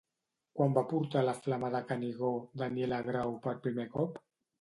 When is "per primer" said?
3.45-3.87